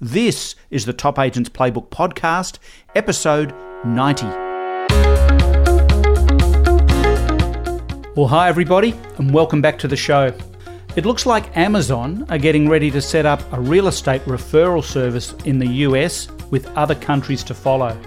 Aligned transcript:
This 0.00 0.56
is 0.68 0.84
the 0.84 0.92
Top 0.92 1.18
Agents 1.18 1.48
Playbook 1.48 1.88
Podcast, 1.88 2.58
episode 2.94 3.54
90. 3.86 4.26
Well, 8.14 8.26
hi, 8.28 8.50
everybody, 8.50 8.94
and 9.16 9.32
welcome 9.32 9.62
back 9.62 9.78
to 9.78 9.88
the 9.88 9.96
show. 9.96 10.34
It 10.96 11.06
looks 11.06 11.24
like 11.24 11.56
Amazon 11.56 12.26
are 12.28 12.36
getting 12.36 12.68
ready 12.68 12.90
to 12.90 13.00
set 13.00 13.24
up 13.24 13.40
a 13.54 13.58
real 13.58 13.88
estate 13.88 14.22
referral 14.26 14.84
service 14.84 15.32
in 15.46 15.58
the 15.58 15.66
US 15.66 16.28
with 16.50 16.66
other 16.76 16.94
countries 16.94 17.42
to 17.44 17.54
follow. 17.54 17.98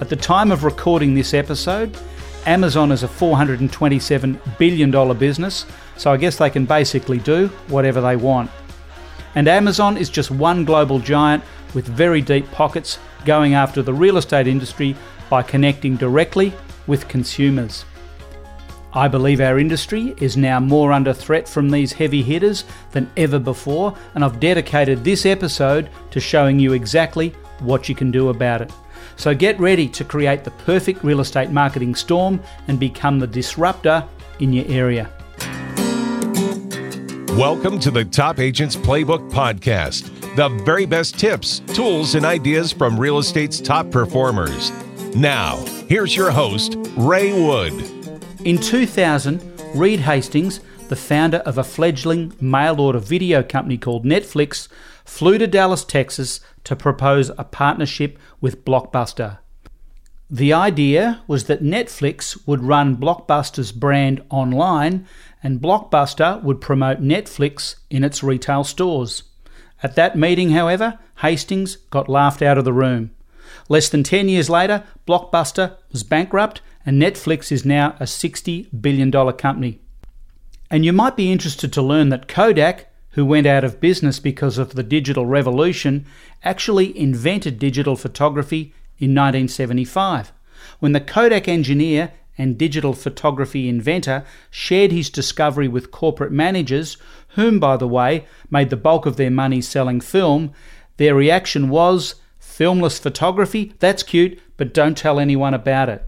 At 0.00 0.08
the 0.08 0.14
time 0.14 0.52
of 0.52 0.62
recording 0.62 1.16
this 1.16 1.34
episode, 1.34 1.98
Amazon 2.46 2.92
is 2.92 3.02
a 3.02 3.08
$427 3.08 4.58
billion 4.58 5.18
business, 5.18 5.66
so 5.96 6.12
I 6.12 6.18
guess 6.18 6.36
they 6.36 6.50
can 6.50 6.66
basically 6.66 7.18
do 7.18 7.48
whatever 7.66 8.00
they 8.00 8.14
want. 8.14 8.48
And 9.36 9.48
Amazon 9.48 9.96
is 9.98 10.08
just 10.08 10.30
one 10.30 10.64
global 10.64 10.98
giant 10.98 11.44
with 11.74 11.86
very 11.86 12.22
deep 12.22 12.50
pockets 12.50 12.98
going 13.26 13.52
after 13.54 13.82
the 13.82 13.92
real 13.92 14.16
estate 14.16 14.46
industry 14.46 14.96
by 15.28 15.42
connecting 15.42 15.96
directly 15.96 16.54
with 16.86 17.06
consumers. 17.06 17.84
I 18.94 19.08
believe 19.08 19.42
our 19.42 19.58
industry 19.58 20.14
is 20.18 20.38
now 20.38 20.58
more 20.58 20.90
under 20.90 21.12
threat 21.12 21.46
from 21.46 21.68
these 21.68 21.92
heavy 21.92 22.22
hitters 22.22 22.64
than 22.92 23.10
ever 23.18 23.38
before, 23.38 23.94
and 24.14 24.24
I've 24.24 24.40
dedicated 24.40 25.04
this 25.04 25.26
episode 25.26 25.90
to 26.12 26.18
showing 26.18 26.58
you 26.58 26.72
exactly 26.72 27.34
what 27.58 27.90
you 27.90 27.94
can 27.94 28.10
do 28.10 28.30
about 28.30 28.62
it. 28.62 28.72
So 29.16 29.34
get 29.34 29.60
ready 29.60 29.86
to 29.88 30.04
create 30.04 30.44
the 30.44 30.50
perfect 30.50 31.04
real 31.04 31.20
estate 31.20 31.50
marketing 31.50 31.94
storm 31.94 32.40
and 32.68 32.80
become 32.80 33.18
the 33.18 33.26
disruptor 33.26 34.02
in 34.40 34.54
your 34.54 34.66
area. 34.68 35.10
Welcome 37.36 37.78
to 37.80 37.90
the 37.90 38.02
Top 38.02 38.38
Agents 38.38 38.76
Playbook 38.76 39.30
Podcast, 39.30 40.08
the 40.36 40.48
very 40.64 40.86
best 40.86 41.18
tips, 41.18 41.58
tools, 41.74 42.14
and 42.14 42.24
ideas 42.24 42.72
from 42.72 42.98
real 42.98 43.18
estate's 43.18 43.60
top 43.60 43.90
performers. 43.90 44.72
Now, 45.14 45.56
here's 45.86 46.16
your 46.16 46.30
host, 46.30 46.76
Ray 46.96 47.34
Wood. 47.34 47.74
In 48.46 48.56
2000, 48.56 49.42
Reed 49.74 50.00
Hastings, 50.00 50.60
the 50.88 50.96
founder 50.96 51.36
of 51.38 51.58
a 51.58 51.62
fledgling 51.62 52.32
mail 52.40 52.80
order 52.80 53.00
video 53.00 53.42
company 53.42 53.76
called 53.76 54.06
Netflix, 54.06 54.68
flew 55.04 55.36
to 55.36 55.46
Dallas, 55.46 55.84
Texas 55.84 56.40
to 56.64 56.74
propose 56.74 57.28
a 57.36 57.44
partnership 57.44 58.18
with 58.40 58.64
Blockbuster. 58.64 59.40
The 60.30 60.54
idea 60.54 61.22
was 61.28 61.44
that 61.44 61.62
Netflix 61.62 62.48
would 62.48 62.62
run 62.62 62.96
Blockbuster's 62.96 63.72
brand 63.72 64.24
online 64.30 65.06
and 65.46 65.60
Blockbuster 65.60 66.42
would 66.42 66.60
promote 66.60 67.00
Netflix 67.00 67.76
in 67.88 68.02
its 68.02 68.20
retail 68.20 68.64
stores. 68.64 69.22
At 69.80 69.94
that 69.94 70.18
meeting, 70.18 70.50
however, 70.50 70.98
Hastings 71.18 71.76
got 71.90 72.08
laughed 72.08 72.42
out 72.42 72.58
of 72.58 72.64
the 72.64 72.72
room. 72.72 73.12
Less 73.68 73.88
than 73.88 74.02
10 74.02 74.28
years 74.28 74.50
later, 74.50 74.82
Blockbuster 75.06 75.76
was 75.92 76.02
bankrupt 76.02 76.62
and 76.84 77.00
Netflix 77.00 77.52
is 77.52 77.64
now 77.64 77.94
a 78.00 78.06
$60 78.06 78.66
billion 78.80 79.12
company. 79.12 79.78
And 80.68 80.84
you 80.84 80.92
might 80.92 81.14
be 81.14 81.30
interested 81.30 81.72
to 81.74 81.80
learn 81.80 82.08
that 82.08 82.26
Kodak, 82.26 82.92
who 83.10 83.24
went 83.24 83.46
out 83.46 83.62
of 83.62 83.80
business 83.80 84.18
because 84.18 84.58
of 84.58 84.74
the 84.74 84.82
digital 84.82 85.26
revolution, 85.26 86.06
actually 86.42 86.98
invented 86.98 87.60
digital 87.60 87.94
photography 87.94 88.74
in 88.98 89.14
1975 89.14 90.32
when 90.80 90.90
the 90.90 91.00
Kodak 91.00 91.46
engineer 91.46 92.12
and 92.38 92.58
digital 92.58 92.92
photography 92.92 93.68
inventor 93.68 94.24
shared 94.50 94.92
his 94.92 95.10
discovery 95.10 95.68
with 95.68 95.90
corporate 95.90 96.32
managers, 96.32 96.96
whom, 97.28 97.58
by 97.58 97.76
the 97.76 97.88
way, 97.88 98.26
made 98.50 98.70
the 98.70 98.76
bulk 98.76 99.06
of 99.06 99.16
their 99.16 99.30
money 99.30 99.60
selling 99.60 100.00
film, 100.00 100.52
their 100.96 101.14
reaction 101.14 101.68
was 101.68 102.16
filmless 102.40 102.98
photography? 102.98 103.74
That's 103.78 104.02
cute, 104.02 104.40
but 104.56 104.72
don't 104.72 104.96
tell 104.96 105.20
anyone 105.20 105.54
about 105.54 105.88
it. 105.88 106.02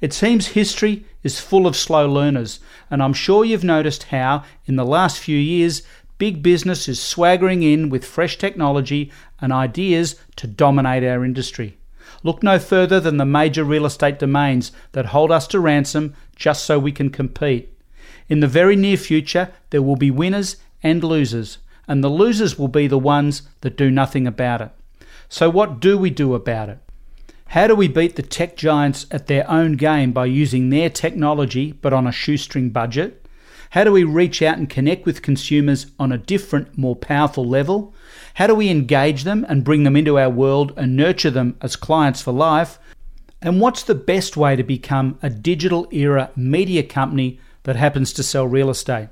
It 0.00 0.12
seems 0.12 0.48
history 0.48 1.04
is 1.22 1.40
full 1.40 1.66
of 1.66 1.76
slow 1.76 2.08
learners, 2.08 2.60
and 2.90 3.02
I'm 3.02 3.12
sure 3.12 3.44
you've 3.44 3.64
noticed 3.64 4.04
how, 4.04 4.44
in 4.66 4.76
the 4.76 4.84
last 4.84 5.18
few 5.18 5.36
years, 5.38 5.82
big 6.18 6.42
business 6.42 6.88
is 6.88 7.00
swaggering 7.00 7.62
in 7.62 7.88
with 7.88 8.04
fresh 8.04 8.36
technology 8.36 9.10
and 9.40 9.52
ideas 9.52 10.16
to 10.36 10.46
dominate 10.46 11.04
our 11.04 11.24
industry. 11.24 11.78
Look 12.22 12.42
no 12.42 12.58
further 12.58 13.00
than 13.00 13.16
the 13.16 13.24
major 13.24 13.64
real 13.64 13.86
estate 13.86 14.18
domains 14.18 14.72
that 14.92 15.06
hold 15.06 15.30
us 15.30 15.46
to 15.48 15.60
ransom 15.60 16.14
just 16.36 16.64
so 16.64 16.78
we 16.78 16.92
can 16.92 17.10
compete. 17.10 17.72
In 18.28 18.40
the 18.40 18.46
very 18.46 18.76
near 18.76 18.96
future, 18.96 19.50
there 19.70 19.82
will 19.82 19.96
be 19.96 20.10
winners 20.10 20.56
and 20.82 21.02
losers, 21.02 21.58
and 21.88 22.04
the 22.04 22.08
losers 22.08 22.58
will 22.58 22.68
be 22.68 22.86
the 22.86 22.98
ones 22.98 23.42
that 23.62 23.76
do 23.76 23.90
nothing 23.90 24.26
about 24.26 24.60
it. 24.60 24.70
So, 25.28 25.48
what 25.48 25.80
do 25.80 25.96
we 25.96 26.10
do 26.10 26.34
about 26.34 26.68
it? 26.68 26.78
How 27.46 27.66
do 27.66 27.74
we 27.74 27.88
beat 27.88 28.14
the 28.14 28.22
tech 28.22 28.56
giants 28.56 29.06
at 29.10 29.26
their 29.26 29.48
own 29.50 29.72
game 29.72 30.12
by 30.12 30.26
using 30.26 30.70
their 30.70 30.88
technology 30.88 31.72
but 31.72 31.92
on 31.92 32.06
a 32.06 32.12
shoestring 32.12 32.70
budget? 32.70 33.26
How 33.70 33.84
do 33.84 33.92
we 33.92 34.04
reach 34.04 34.42
out 34.42 34.58
and 34.58 34.68
connect 34.68 35.06
with 35.06 35.22
consumers 35.22 35.86
on 35.98 36.12
a 36.12 36.18
different, 36.18 36.76
more 36.76 36.96
powerful 36.96 37.44
level? 37.44 37.94
How 38.34 38.46
do 38.46 38.54
we 38.54 38.68
engage 38.68 39.24
them 39.24 39.44
and 39.48 39.64
bring 39.64 39.84
them 39.84 39.96
into 39.96 40.18
our 40.18 40.30
world 40.30 40.72
and 40.76 40.96
nurture 40.96 41.30
them 41.30 41.56
as 41.60 41.76
clients 41.76 42.22
for 42.22 42.32
life? 42.32 42.78
And 43.42 43.60
what's 43.60 43.82
the 43.82 43.94
best 43.94 44.36
way 44.36 44.56
to 44.56 44.62
become 44.62 45.18
a 45.22 45.30
digital 45.30 45.88
era 45.90 46.30
media 46.36 46.82
company 46.82 47.40
that 47.62 47.76
happens 47.76 48.12
to 48.14 48.22
sell 48.22 48.46
real 48.46 48.70
estate? 48.70 49.08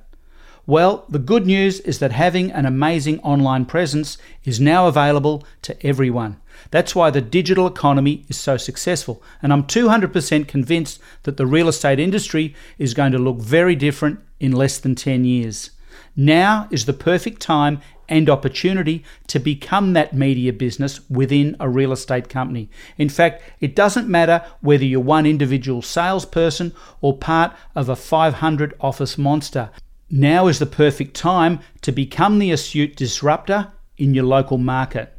Well, 0.66 1.06
the 1.08 1.18
good 1.18 1.46
news 1.46 1.80
is 1.80 1.98
that 2.00 2.12
having 2.12 2.52
an 2.52 2.66
amazing 2.66 3.20
online 3.20 3.64
presence 3.64 4.18
is 4.44 4.60
now 4.60 4.86
available 4.86 5.42
to 5.62 5.86
everyone. 5.86 6.36
That's 6.70 6.94
why 6.94 7.08
the 7.08 7.22
digital 7.22 7.66
economy 7.66 8.26
is 8.28 8.38
so 8.38 8.58
successful. 8.58 9.22
And 9.40 9.50
I'm 9.50 9.62
200% 9.62 10.46
convinced 10.46 11.00
that 11.22 11.38
the 11.38 11.46
real 11.46 11.68
estate 11.68 11.98
industry 11.98 12.54
is 12.76 12.92
going 12.92 13.12
to 13.12 13.18
look 13.18 13.38
very 13.38 13.76
different 13.76 14.20
in 14.40 14.52
less 14.52 14.76
than 14.76 14.94
10 14.94 15.24
years. 15.24 15.70
Now 16.14 16.68
is 16.70 16.84
the 16.84 16.92
perfect 16.92 17.40
time 17.40 17.80
and 18.08 18.30
opportunity 18.30 19.04
to 19.26 19.38
become 19.38 19.92
that 19.92 20.14
media 20.14 20.52
business 20.52 21.00
within 21.10 21.56
a 21.60 21.68
real 21.68 21.92
estate 21.92 22.28
company. 22.28 22.70
In 22.96 23.08
fact, 23.08 23.42
it 23.60 23.76
doesn't 23.76 24.08
matter 24.08 24.44
whether 24.60 24.84
you're 24.84 25.00
one 25.00 25.26
individual 25.26 25.82
salesperson 25.82 26.72
or 27.00 27.16
part 27.16 27.54
of 27.74 27.88
a 27.88 27.96
500 27.96 28.74
office 28.80 29.18
monster. 29.18 29.70
Now 30.10 30.46
is 30.46 30.58
the 30.58 30.66
perfect 30.66 31.14
time 31.14 31.60
to 31.82 31.92
become 31.92 32.38
the 32.38 32.50
astute 32.50 32.96
disruptor 32.96 33.72
in 33.98 34.14
your 34.14 34.24
local 34.24 34.58
market. 34.58 35.14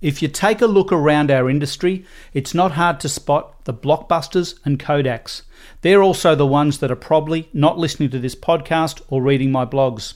If 0.00 0.20
you 0.20 0.28
take 0.28 0.60
a 0.60 0.66
look 0.66 0.92
around 0.92 1.30
our 1.30 1.48
industry, 1.48 2.04
it's 2.34 2.54
not 2.54 2.72
hard 2.72 2.98
to 3.00 3.08
spot 3.08 3.64
the 3.64 3.72
blockbusters 3.72 4.58
and 4.64 4.78
Kodaks. 4.78 5.42
They're 5.82 6.02
also 6.02 6.34
the 6.34 6.46
ones 6.46 6.78
that 6.78 6.90
are 6.90 6.96
probably 6.96 7.48
not 7.52 7.78
listening 7.78 8.10
to 8.10 8.18
this 8.18 8.34
podcast 8.34 9.00
or 9.08 9.22
reading 9.22 9.52
my 9.52 9.64
blogs. 9.64 10.14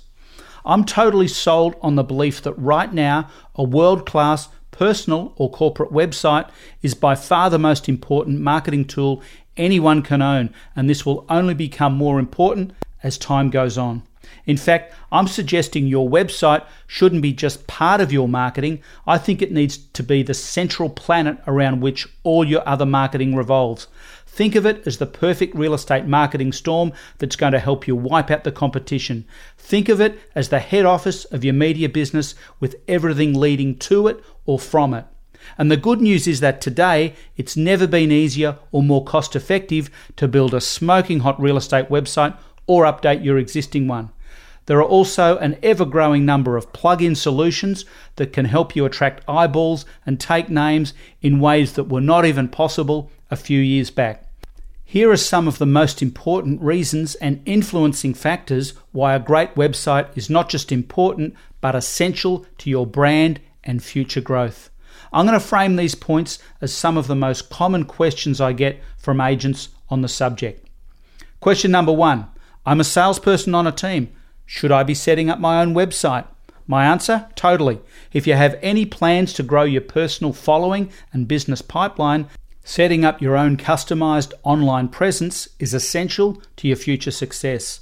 I'm 0.66 0.84
totally 0.84 1.28
sold 1.28 1.76
on 1.80 1.94
the 1.94 2.02
belief 2.02 2.42
that 2.42 2.54
right 2.54 2.92
now, 2.92 3.30
a 3.54 3.62
world 3.62 4.04
class 4.04 4.48
personal 4.72 5.32
or 5.36 5.48
corporate 5.50 5.92
website 5.92 6.50
is 6.82 6.92
by 6.92 7.14
far 7.14 7.48
the 7.48 7.58
most 7.58 7.88
important 7.88 8.40
marketing 8.40 8.84
tool 8.84 9.22
anyone 9.56 10.02
can 10.02 10.20
own, 10.20 10.52
and 10.74 10.90
this 10.90 11.06
will 11.06 11.24
only 11.28 11.54
become 11.54 11.94
more 11.94 12.18
important 12.18 12.72
as 13.02 13.16
time 13.16 13.48
goes 13.48 13.78
on. 13.78 14.02
In 14.44 14.56
fact, 14.56 14.92
I'm 15.12 15.28
suggesting 15.28 15.86
your 15.86 16.08
website 16.08 16.64
shouldn't 16.86 17.22
be 17.22 17.32
just 17.32 17.66
part 17.68 18.00
of 18.00 18.12
your 18.12 18.28
marketing. 18.28 18.82
I 19.06 19.18
think 19.18 19.40
it 19.40 19.52
needs 19.52 19.78
to 19.78 20.02
be 20.02 20.24
the 20.24 20.34
central 20.34 20.90
planet 20.90 21.38
around 21.46 21.80
which 21.80 22.08
all 22.24 22.44
your 22.44 22.68
other 22.68 22.86
marketing 22.86 23.36
revolves. 23.36 23.86
Think 24.36 24.54
of 24.54 24.66
it 24.66 24.86
as 24.86 24.98
the 24.98 25.06
perfect 25.06 25.54
real 25.54 25.72
estate 25.72 26.04
marketing 26.04 26.52
storm 26.52 26.92
that's 27.16 27.36
going 27.36 27.54
to 27.54 27.58
help 27.58 27.88
you 27.88 27.96
wipe 27.96 28.30
out 28.30 28.44
the 28.44 28.52
competition. 28.52 29.24
Think 29.56 29.88
of 29.88 29.98
it 29.98 30.20
as 30.34 30.50
the 30.50 30.58
head 30.58 30.84
office 30.84 31.24
of 31.24 31.42
your 31.42 31.54
media 31.54 31.88
business 31.88 32.34
with 32.60 32.76
everything 32.86 33.32
leading 33.32 33.78
to 33.78 34.08
it 34.08 34.22
or 34.44 34.58
from 34.58 34.92
it. 34.92 35.06
And 35.56 35.70
the 35.70 35.78
good 35.78 36.02
news 36.02 36.26
is 36.26 36.40
that 36.40 36.60
today 36.60 37.14
it's 37.38 37.56
never 37.56 37.86
been 37.86 38.12
easier 38.12 38.58
or 38.72 38.82
more 38.82 39.02
cost 39.02 39.34
effective 39.34 39.88
to 40.16 40.28
build 40.28 40.52
a 40.52 40.60
smoking 40.60 41.20
hot 41.20 41.40
real 41.40 41.56
estate 41.56 41.88
website 41.88 42.36
or 42.66 42.84
update 42.84 43.24
your 43.24 43.38
existing 43.38 43.88
one. 43.88 44.10
There 44.66 44.76
are 44.76 44.84
also 44.84 45.38
an 45.38 45.56
ever 45.62 45.86
growing 45.86 46.26
number 46.26 46.58
of 46.58 46.74
plug 46.74 47.00
in 47.00 47.14
solutions 47.14 47.86
that 48.16 48.34
can 48.34 48.44
help 48.44 48.76
you 48.76 48.84
attract 48.84 49.26
eyeballs 49.26 49.86
and 50.04 50.20
take 50.20 50.50
names 50.50 50.92
in 51.22 51.40
ways 51.40 51.72
that 51.72 51.84
were 51.84 52.02
not 52.02 52.26
even 52.26 52.48
possible 52.48 53.10
a 53.30 53.36
few 53.36 53.62
years 53.62 53.90
back. 53.90 54.24
Here 54.88 55.10
are 55.10 55.16
some 55.16 55.48
of 55.48 55.58
the 55.58 55.66
most 55.66 56.00
important 56.00 56.62
reasons 56.62 57.16
and 57.16 57.42
influencing 57.44 58.14
factors 58.14 58.72
why 58.92 59.14
a 59.14 59.18
great 59.18 59.56
website 59.56 60.16
is 60.16 60.30
not 60.30 60.48
just 60.48 60.70
important, 60.70 61.34
but 61.60 61.74
essential 61.74 62.46
to 62.58 62.70
your 62.70 62.86
brand 62.86 63.40
and 63.64 63.82
future 63.82 64.20
growth. 64.20 64.70
I'm 65.12 65.26
going 65.26 65.36
to 65.36 65.44
frame 65.44 65.74
these 65.74 65.96
points 65.96 66.38
as 66.60 66.72
some 66.72 66.96
of 66.96 67.08
the 67.08 67.16
most 67.16 67.50
common 67.50 67.84
questions 67.84 68.40
I 68.40 68.52
get 68.52 68.80
from 68.96 69.20
agents 69.20 69.70
on 69.90 70.02
the 70.02 70.08
subject. 70.08 70.64
Question 71.40 71.72
number 71.72 71.92
one 71.92 72.28
I'm 72.64 72.78
a 72.78 72.84
salesperson 72.84 73.56
on 73.56 73.66
a 73.66 73.72
team. 73.72 74.12
Should 74.44 74.70
I 74.70 74.84
be 74.84 74.94
setting 74.94 75.28
up 75.28 75.40
my 75.40 75.60
own 75.60 75.74
website? 75.74 76.26
My 76.68 76.84
answer? 76.84 77.28
Totally. 77.34 77.80
If 78.12 78.28
you 78.28 78.34
have 78.34 78.56
any 78.62 78.86
plans 78.86 79.32
to 79.32 79.42
grow 79.42 79.64
your 79.64 79.80
personal 79.80 80.32
following 80.32 80.92
and 81.12 81.26
business 81.26 81.60
pipeline, 81.60 82.28
setting 82.68 83.04
up 83.04 83.22
your 83.22 83.36
own 83.36 83.56
customized 83.56 84.32
online 84.42 84.88
presence 84.88 85.48
is 85.60 85.72
essential 85.72 86.42
to 86.56 86.66
your 86.66 86.76
future 86.76 87.12
success. 87.12 87.78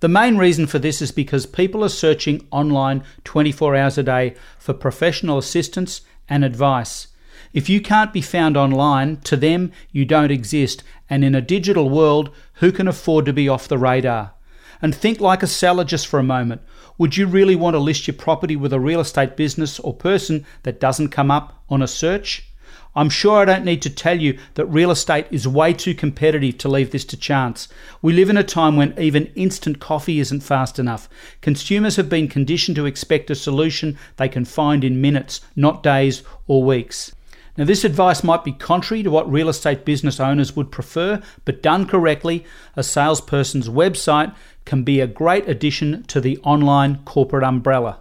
The 0.00 0.08
main 0.08 0.36
reason 0.36 0.66
for 0.66 0.80
this 0.80 1.00
is 1.00 1.12
because 1.12 1.46
people 1.46 1.84
are 1.84 1.88
searching 1.88 2.44
online 2.50 3.04
24 3.22 3.76
hours 3.76 3.96
a 3.96 4.02
day 4.02 4.34
for 4.58 4.74
professional 4.74 5.38
assistance 5.38 6.00
and 6.28 6.44
advice. 6.44 7.06
If 7.52 7.68
you 7.68 7.80
can't 7.80 8.12
be 8.12 8.20
found 8.20 8.56
online, 8.56 9.18
to 9.18 9.36
them 9.36 9.70
you 9.92 10.04
don't 10.04 10.32
exist, 10.32 10.82
and 11.08 11.24
in 11.24 11.36
a 11.36 11.40
digital 11.40 11.88
world, 11.88 12.30
who 12.54 12.72
can 12.72 12.88
afford 12.88 13.26
to 13.26 13.32
be 13.32 13.48
off 13.48 13.68
the 13.68 13.78
radar? 13.78 14.34
And 14.82 14.92
think 14.92 15.20
like 15.20 15.44
a 15.44 15.46
seller 15.46 15.84
just 15.84 16.08
for 16.08 16.18
a 16.18 16.24
moment. 16.24 16.60
Would 16.98 17.16
you 17.16 17.28
really 17.28 17.54
want 17.54 17.74
to 17.74 17.78
list 17.78 18.08
your 18.08 18.16
property 18.16 18.56
with 18.56 18.72
a 18.72 18.80
real 18.80 18.98
estate 18.98 19.36
business 19.36 19.78
or 19.78 19.94
person 19.94 20.44
that 20.64 20.80
doesn't 20.80 21.10
come 21.10 21.30
up 21.30 21.62
on 21.70 21.82
a 21.82 21.86
search? 21.86 22.48
I'm 22.96 23.10
sure 23.10 23.38
I 23.38 23.44
don't 23.44 23.64
need 23.64 23.82
to 23.82 23.90
tell 23.90 24.20
you 24.20 24.38
that 24.54 24.66
real 24.66 24.90
estate 24.90 25.26
is 25.30 25.48
way 25.48 25.72
too 25.72 25.94
competitive 25.94 26.58
to 26.58 26.68
leave 26.68 26.92
this 26.92 27.04
to 27.06 27.16
chance. 27.16 27.68
We 28.00 28.12
live 28.12 28.30
in 28.30 28.36
a 28.36 28.44
time 28.44 28.76
when 28.76 28.98
even 28.98 29.32
instant 29.34 29.80
coffee 29.80 30.20
isn't 30.20 30.42
fast 30.42 30.78
enough. 30.78 31.08
Consumers 31.40 31.96
have 31.96 32.08
been 32.08 32.28
conditioned 32.28 32.76
to 32.76 32.86
expect 32.86 33.30
a 33.30 33.34
solution 33.34 33.98
they 34.16 34.28
can 34.28 34.44
find 34.44 34.84
in 34.84 35.00
minutes, 35.00 35.40
not 35.56 35.82
days 35.82 36.22
or 36.46 36.62
weeks. 36.62 37.12
Now, 37.56 37.64
this 37.64 37.84
advice 37.84 38.24
might 38.24 38.42
be 38.42 38.52
contrary 38.52 39.04
to 39.04 39.10
what 39.10 39.30
real 39.30 39.48
estate 39.48 39.84
business 39.84 40.18
owners 40.18 40.56
would 40.56 40.72
prefer, 40.72 41.22
but 41.44 41.62
done 41.62 41.86
correctly, 41.86 42.44
a 42.76 42.82
salesperson's 42.82 43.68
website 43.68 44.34
can 44.64 44.82
be 44.82 45.00
a 45.00 45.06
great 45.06 45.48
addition 45.48 46.02
to 46.04 46.20
the 46.20 46.38
online 46.38 46.98
corporate 47.04 47.44
umbrella. 47.44 48.00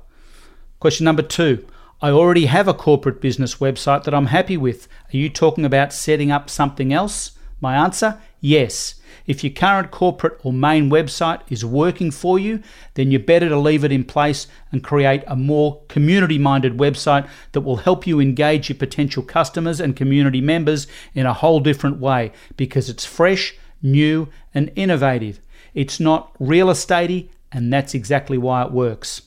Question 0.79 1.05
number 1.05 1.21
two 1.21 1.65
I 2.03 2.11
already 2.11 2.47
have 2.47 2.67
a 2.67 2.73
corporate 2.73 3.21
business 3.21 3.55
website 3.55 4.03
that 4.03 4.13
I'm 4.13 4.25
happy 4.25 4.57
with. 4.57 4.89
Are 5.13 5.15
you 5.15 5.29
talking 5.29 5.63
about 5.63 5.93
setting 5.93 6.31
up 6.31 6.49
something 6.49 6.91
else? 6.91 7.31
My 7.61 7.77
answer 7.77 8.19
yes. 8.41 8.95
If 9.25 9.41
your 9.41 9.53
current 9.53 9.89
corporate 9.89 10.37
or 10.43 10.51
main 10.51 10.89
website 10.89 11.39
is 11.47 11.63
working 11.63 12.11
for 12.11 12.37
you, 12.37 12.61
then 12.95 13.09
you're 13.09 13.21
better 13.21 13.47
to 13.47 13.57
leave 13.57 13.85
it 13.85 13.91
in 13.93 14.03
place 14.03 14.47
and 14.69 14.83
create 14.83 15.23
a 15.27 15.37
more 15.37 15.81
community 15.87 16.37
minded 16.37 16.77
website 16.77 17.25
that 17.53 17.61
will 17.61 17.77
help 17.77 18.05
you 18.05 18.19
engage 18.19 18.67
your 18.67 18.77
potential 18.77 19.23
customers 19.23 19.79
and 19.79 19.95
community 19.95 20.41
members 20.41 20.87
in 21.13 21.25
a 21.25 21.33
whole 21.33 21.61
different 21.61 21.99
way 21.99 22.33
because 22.57 22.89
it's 22.89 23.05
fresh, 23.05 23.55
new, 23.81 24.27
and 24.53 24.73
innovative. 24.75 25.39
It's 25.73 26.01
not 26.01 26.35
real 26.37 26.67
estatey, 26.67 27.29
and 27.49 27.71
that's 27.71 27.93
exactly 27.93 28.37
why 28.37 28.65
it 28.65 28.73
works. 28.73 29.21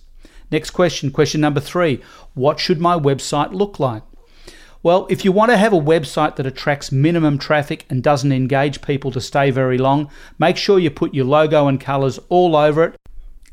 Next 0.51 0.71
question, 0.71 1.11
question 1.11 1.41
number 1.41 1.61
three 1.61 2.01
What 2.35 2.61
should 2.61 2.81
my 2.81 2.99
website 2.99 3.53
look 3.53 3.81
like? 3.81 4.03
Well, 4.83 5.09
if 5.11 5.25
you 5.25 5.33
want 5.33 5.51
to 5.51 5.57
have 5.57 5.73
a 5.73 5.81
website 5.81 6.37
that 6.37 6.47
attracts 6.47 6.93
minimum 6.93 7.39
traffic 7.39 7.85
and 7.91 8.03
doesn't 8.03 8.31
engage 8.31 8.83
people 8.83 9.11
to 9.11 9.21
stay 9.21 9.51
very 9.51 9.79
long, 9.79 10.09
make 10.39 10.57
sure 10.57 10.79
you 10.79 10.91
put 10.91 11.13
your 11.13 11.25
logo 11.25 11.67
and 11.67 11.81
colours 11.81 12.21
all 12.29 12.55
over 12.55 12.85
it 12.85 13.01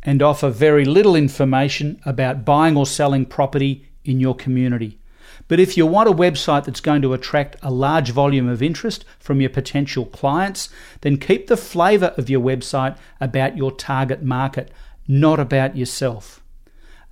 and 0.04 0.22
offer 0.22 0.50
very 0.50 0.86
little 0.86 1.16
information 1.16 2.00
about 2.06 2.46
buying 2.46 2.78
or 2.78 2.86
selling 2.86 3.26
property 3.26 3.88
in 4.06 4.20
your 4.20 4.36
community. 4.36 5.00
But 5.48 5.60
if 5.60 5.76
you 5.76 5.88
want 5.88 6.10
a 6.10 6.14
website 6.14 6.66
that's 6.66 6.82
going 6.82 7.02
to 7.02 7.14
attract 7.14 7.56
a 7.64 7.72
large 7.72 8.12
volume 8.12 8.48
of 8.48 8.62
interest 8.62 9.04
from 9.18 9.42
your 9.42 9.50
potential 9.50 10.06
clients, 10.06 10.70
then 11.02 11.18
keep 11.18 11.48
the 11.48 11.58
flavour 11.58 12.14
of 12.18 12.30
your 12.30 12.42
website 12.42 12.96
about 13.20 13.58
your 13.58 13.72
target 13.72 14.22
market, 14.22 14.72
not 15.08 15.40
about 15.40 15.76
yourself. 15.76 16.43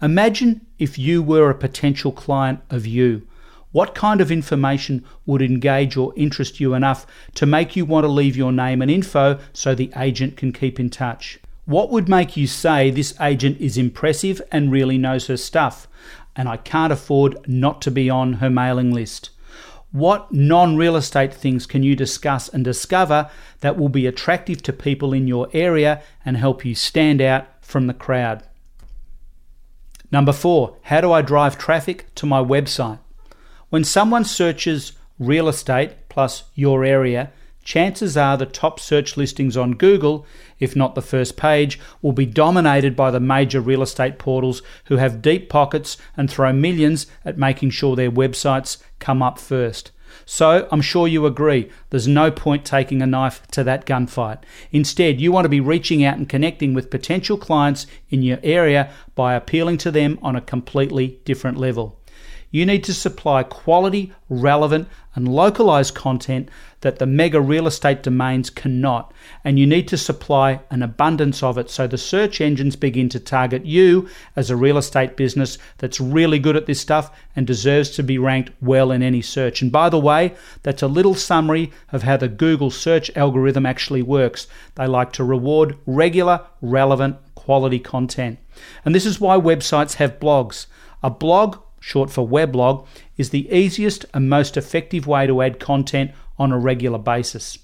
Imagine 0.01 0.65
if 0.79 0.97
you 0.97 1.21
were 1.21 1.51
a 1.51 1.55
potential 1.55 2.11
client 2.11 2.59
of 2.71 2.87
you. 2.87 3.27
What 3.71 3.93
kind 3.93 4.19
of 4.19 4.31
information 4.31 5.05
would 5.27 5.43
engage 5.43 5.95
or 5.95 6.11
interest 6.15 6.59
you 6.59 6.73
enough 6.73 7.05
to 7.35 7.45
make 7.45 7.75
you 7.75 7.85
want 7.85 8.05
to 8.05 8.07
leave 8.07 8.35
your 8.35 8.51
name 8.51 8.81
and 8.81 8.89
info 8.89 9.37
so 9.53 9.75
the 9.75 9.91
agent 9.95 10.37
can 10.37 10.53
keep 10.53 10.79
in 10.79 10.89
touch? 10.89 11.39
What 11.65 11.91
would 11.91 12.09
make 12.09 12.35
you 12.35 12.47
say 12.47 12.89
this 12.89 13.13
agent 13.21 13.61
is 13.61 13.77
impressive 13.77 14.41
and 14.51 14.71
really 14.71 14.97
knows 14.97 15.27
her 15.27 15.37
stuff, 15.37 15.87
and 16.35 16.49
I 16.49 16.57
can't 16.57 16.91
afford 16.91 17.47
not 17.47 17.79
to 17.83 17.91
be 17.91 18.09
on 18.09 18.33
her 18.33 18.49
mailing 18.49 18.91
list? 18.91 19.29
What 19.91 20.33
non 20.33 20.77
real 20.77 20.95
estate 20.95 21.33
things 21.33 21.67
can 21.67 21.83
you 21.83 21.95
discuss 21.95 22.49
and 22.49 22.65
discover 22.65 23.29
that 23.59 23.77
will 23.77 23.89
be 23.89 24.07
attractive 24.07 24.63
to 24.63 24.73
people 24.73 25.13
in 25.13 25.27
your 25.27 25.47
area 25.53 26.01
and 26.25 26.37
help 26.37 26.65
you 26.65 26.73
stand 26.73 27.21
out 27.21 27.45
from 27.61 27.85
the 27.85 27.93
crowd? 27.93 28.41
Number 30.11 30.33
four, 30.33 30.77
how 30.83 30.99
do 31.01 31.11
I 31.11 31.21
drive 31.21 31.57
traffic 31.57 32.13
to 32.15 32.25
my 32.25 32.43
website? 32.43 32.99
When 33.69 33.85
someone 33.85 34.25
searches 34.25 34.91
real 35.17 35.47
estate 35.47 36.09
plus 36.09 36.43
your 36.53 36.83
area, 36.83 37.31
chances 37.63 38.17
are 38.17 38.35
the 38.35 38.45
top 38.45 38.79
search 38.79 39.15
listings 39.15 39.55
on 39.55 39.75
Google, 39.75 40.25
if 40.59 40.75
not 40.75 40.95
the 40.95 41.01
first 41.01 41.37
page, 41.37 41.79
will 42.01 42.11
be 42.11 42.25
dominated 42.25 42.95
by 42.95 43.09
the 43.09 43.21
major 43.21 43.61
real 43.61 43.81
estate 43.81 44.19
portals 44.19 44.61
who 44.85 44.97
have 44.97 45.21
deep 45.21 45.47
pockets 45.47 45.95
and 46.17 46.29
throw 46.29 46.51
millions 46.51 47.07
at 47.23 47.37
making 47.37 47.69
sure 47.69 47.95
their 47.95 48.11
websites 48.11 48.81
come 48.99 49.23
up 49.23 49.39
first. 49.39 49.91
So 50.33 50.65
I'm 50.71 50.79
sure 50.79 51.09
you 51.09 51.25
agree, 51.25 51.69
there's 51.89 52.07
no 52.07 52.31
point 52.31 52.63
taking 52.63 53.01
a 53.01 53.05
knife 53.05 53.45
to 53.47 53.65
that 53.65 53.85
gunfight. 53.85 54.41
Instead, 54.71 55.19
you 55.19 55.29
want 55.29 55.43
to 55.43 55.49
be 55.49 55.59
reaching 55.59 56.05
out 56.05 56.17
and 56.17 56.29
connecting 56.29 56.73
with 56.73 56.89
potential 56.89 57.35
clients 57.35 57.85
in 58.09 58.23
your 58.23 58.39
area 58.41 58.93
by 59.13 59.33
appealing 59.33 59.77
to 59.79 59.91
them 59.91 60.17
on 60.21 60.37
a 60.37 60.41
completely 60.41 61.19
different 61.25 61.57
level. 61.57 61.99
You 62.51 62.65
need 62.65 62.83
to 62.83 62.93
supply 62.93 63.43
quality, 63.43 64.11
relevant, 64.27 64.89
and 65.15 65.27
localized 65.27 65.95
content 65.95 66.49
that 66.81 66.99
the 66.99 67.05
mega 67.05 67.39
real 67.39 67.67
estate 67.67 68.03
domains 68.03 68.49
cannot, 68.49 69.13
and 69.43 69.57
you 69.57 69.65
need 69.65 69.87
to 69.87 69.97
supply 69.97 70.59
an 70.69 70.83
abundance 70.83 71.41
of 71.43 71.57
it 71.57 71.69
so 71.69 71.87
the 71.87 71.97
search 71.97 72.41
engines 72.41 72.75
begin 72.75 73.07
to 73.09 73.19
target 73.19 73.65
you 73.65 74.09
as 74.35 74.49
a 74.49 74.55
real 74.55 74.77
estate 74.77 75.15
business 75.15 75.57
that's 75.77 76.01
really 76.01 76.39
good 76.39 76.55
at 76.55 76.65
this 76.65 76.81
stuff 76.81 77.15
and 77.35 77.47
deserves 77.47 77.89
to 77.91 78.03
be 78.03 78.17
ranked 78.17 78.51
well 78.61 78.91
in 78.91 79.01
any 79.01 79.21
search. 79.21 79.61
And 79.61 79.71
by 79.71 79.89
the 79.89 79.99
way, 79.99 80.33
that's 80.63 80.81
a 80.81 80.87
little 80.87 81.15
summary 81.15 81.71
of 81.91 82.03
how 82.03 82.17
the 82.17 82.27
Google 82.27 82.71
search 82.71 83.15
algorithm 83.15 83.65
actually 83.65 84.01
works. 84.01 84.47
They 84.75 84.87
like 84.87 85.13
to 85.13 85.23
reward 85.23 85.77
regular, 85.85 86.45
relevant, 86.61 87.17
quality 87.35 87.79
content. 87.79 88.39
And 88.83 88.93
this 88.93 89.05
is 89.05 89.19
why 89.21 89.37
websites 89.37 89.95
have 89.95 90.19
blogs. 90.19 90.65
A 91.03 91.09
blog 91.09 91.57
short 91.81 92.09
for 92.09 92.25
weblog, 92.25 92.87
is 93.17 93.31
the 93.31 93.53
easiest 93.53 94.05
and 94.13 94.29
most 94.29 94.55
effective 94.55 95.05
way 95.05 95.27
to 95.27 95.41
add 95.41 95.59
content 95.59 96.11
on 96.39 96.53
a 96.53 96.57
regular 96.57 96.97
basis. 96.97 97.57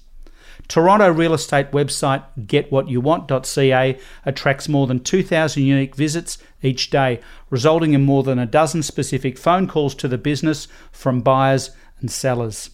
Toronto 0.66 1.10
real 1.10 1.32
estate 1.32 1.70
website 1.70 2.24
getwhatyouwant.ca 2.38 3.98
attracts 4.26 4.68
more 4.68 4.86
than 4.86 5.00
2,000 5.00 5.62
unique 5.62 5.94
visits 5.94 6.36
each 6.62 6.90
day, 6.90 7.20
resulting 7.48 7.94
in 7.94 8.04
more 8.04 8.22
than 8.22 8.38
a 8.38 8.44
dozen 8.44 8.82
specific 8.82 9.38
phone 9.38 9.66
calls 9.66 9.94
to 9.94 10.08
the 10.08 10.18
business 10.18 10.68
from 10.92 11.22
buyers 11.22 11.70
and 12.00 12.10
sellers. 12.10 12.70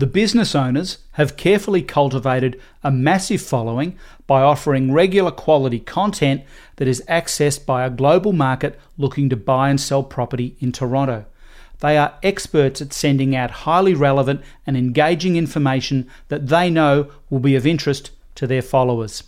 The 0.00 0.06
business 0.06 0.54
owners 0.54 0.96
have 1.12 1.36
carefully 1.36 1.82
cultivated 1.82 2.58
a 2.82 2.90
massive 2.90 3.42
following 3.42 3.98
by 4.26 4.40
offering 4.40 4.92
regular 4.92 5.30
quality 5.30 5.78
content 5.78 6.40
that 6.76 6.88
is 6.88 7.04
accessed 7.06 7.66
by 7.66 7.84
a 7.84 7.90
global 7.90 8.32
market 8.32 8.80
looking 8.96 9.28
to 9.28 9.36
buy 9.36 9.68
and 9.68 9.78
sell 9.78 10.02
property 10.02 10.56
in 10.58 10.72
Toronto. 10.72 11.26
They 11.80 11.98
are 11.98 12.14
experts 12.22 12.80
at 12.80 12.94
sending 12.94 13.36
out 13.36 13.50
highly 13.68 13.92
relevant 13.92 14.40
and 14.66 14.74
engaging 14.74 15.36
information 15.36 16.08
that 16.28 16.46
they 16.46 16.70
know 16.70 17.10
will 17.28 17.40
be 17.40 17.54
of 17.54 17.66
interest 17.66 18.10
to 18.36 18.46
their 18.46 18.62
followers. 18.62 19.24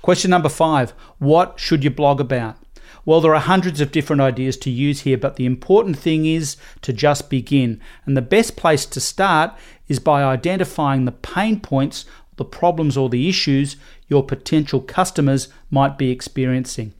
Question 0.00 0.30
number 0.30 0.48
five 0.48 0.92
What 1.18 1.60
should 1.60 1.84
you 1.84 1.90
blog 1.90 2.18
about? 2.18 2.56
Well, 3.04 3.22
there 3.22 3.34
are 3.34 3.40
hundreds 3.40 3.80
of 3.80 3.92
different 3.92 4.20
ideas 4.20 4.58
to 4.58 4.70
use 4.70 5.00
here, 5.00 5.16
but 5.16 5.36
the 5.36 5.46
important 5.46 5.98
thing 5.98 6.26
is 6.26 6.56
to 6.82 6.92
just 6.92 7.30
begin. 7.30 7.80
And 8.04 8.16
the 8.16 8.22
best 8.22 8.54
place 8.54 8.84
to 8.84 9.00
start 9.00 9.54
is 9.88 9.98
by 9.98 10.22
identifying 10.22 11.04
the 11.04 11.12
pain 11.12 11.60
points, 11.60 12.04
the 12.36 12.44
problems, 12.44 12.96
or 12.96 13.08
the 13.08 13.28
issues 13.28 13.76
your 14.08 14.24
potential 14.24 14.80
customers 14.80 15.48
might 15.70 15.98
be 15.98 16.10
experiencing. 16.10 16.94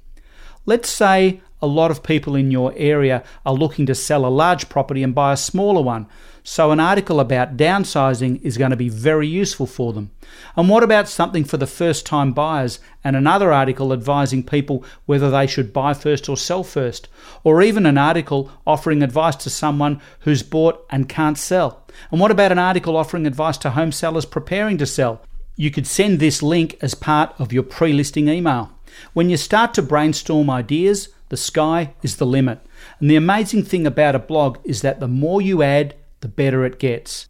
Let's 0.66 0.90
say 0.90 1.40
a 1.60 1.66
lot 1.66 1.90
of 1.90 2.02
people 2.02 2.34
in 2.34 2.50
your 2.50 2.72
area 2.76 3.24
are 3.44 3.54
looking 3.54 3.86
to 3.86 3.94
sell 3.94 4.24
a 4.24 4.28
large 4.28 4.68
property 4.68 5.02
and 5.02 5.14
buy 5.14 5.32
a 5.32 5.36
smaller 5.36 5.82
one. 5.82 6.06
So, 6.50 6.70
an 6.70 6.80
article 6.80 7.20
about 7.20 7.58
downsizing 7.58 8.40
is 8.40 8.56
going 8.56 8.70
to 8.70 8.76
be 8.76 8.88
very 8.88 9.28
useful 9.28 9.66
for 9.66 9.92
them. 9.92 10.12
And 10.56 10.66
what 10.66 10.82
about 10.82 11.06
something 11.06 11.44
for 11.44 11.58
the 11.58 11.66
first 11.66 12.06
time 12.06 12.32
buyers 12.32 12.80
and 13.04 13.14
another 13.14 13.52
article 13.52 13.92
advising 13.92 14.42
people 14.42 14.82
whether 15.04 15.30
they 15.30 15.46
should 15.46 15.74
buy 15.74 15.92
first 15.92 16.26
or 16.26 16.38
sell 16.38 16.64
first? 16.64 17.06
Or 17.44 17.60
even 17.60 17.84
an 17.84 17.98
article 17.98 18.50
offering 18.66 19.02
advice 19.02 19.36
to 19.36 19.50
someone 19.50 20.00
who's 20.20 20.42
bought 20.42 20.86
and 20.88 21.06
can't 21.06 21.36
sell? 21.36 21.84
And 22.10 22.18
what 22.18 22.30
about 22.30 22.50
an 22.50 22.58
article 22.58 22.96
offering 22.96 23.26
advice 23.26 23.58
to 23.58 23.72
home 23.72 23.92
sellers 23.92 24.24
preparing 24.24 24.78
to 24.78 24.86
sell? 24.86 25.20
You 25.54 25.70
could 25.70 25.86
send 25.86 26.18
this 26.18 26.42
link 26.42 26.78
as 26.80 26.94
part 26.94 27.38
of 27.38 27.52
your 27.52 27.62
pre 27.62 27.92
listing 27.92 28.28
email. 28.28 28.72
When 29.12 29.28
you 29.28 29.36
start 29.36 29.74
to 29.74 29.82
brainstorm 29.82 30.48
ideas, 30.48 31.10
The 31.28 31.36
sky 31.36 31.92
is 32.02 32.16
the 32.16 32.24
limit. 32.24 32.60
And 33.00 33.10
the 33.10 33.16
amazing 33.16 33.64
thing 33.64 33.86
about 33.86 34.14
a 34.14 34.18
blog 34.18 34.56
is 34.64 34.80
that 34.80 34.98
the 34.98 35.08
more 35.08 35.42
you 35.42 35.62
add, 35.62 35.94
the 36.20 36.28
better 36.28 36.64
it 36.64 36.78
gets. 36.78 37.28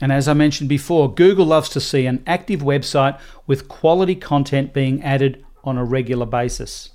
And 0.00 0.10
as 0.12 0.26
I 0.26 0.34
mentioned 0.34 0.68
before, 0.68 1.14
Google 1.14 1.46
loves 1.46 1.68
to 1.70 1.80
see 1.80 2.06
an 2.06 2.22
active 2.26 2.60
website 2.60 3.20
with 3.46 3.68
quality 3.68 4.16
content 4.16 4.72
being 4.72 5.02
added 5.02 5.44
on 5.62 5.78
a 5.78 5.84
regular 5.84 6.26
basis. 6.26 6.90